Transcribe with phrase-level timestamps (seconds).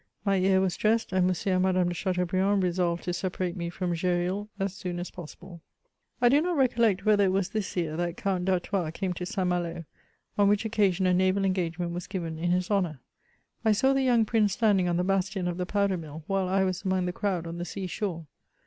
[0.25, 3.91] My ear was dressed, and Monsieur and Madame de Chateaubriand resolved to separate me from
[3.91, 5.61] Gresril as soon as possible.*
[6.19, 9.27] I do not recollect whether it was this year that Count d' Artois came to
[9.27, 9.47] St.
[9.47, 9.85] Malo;
[10.39, 12.99] on which occasion a naval engage ment was given in his honour.
[13.63, 16.47] I saw the young Prince stand ing on the bastion of the powder mill, while
[16.49, 18.25] I was among the crowd on the sea shore.